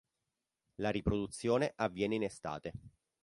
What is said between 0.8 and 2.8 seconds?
riproduzione avviene in estate.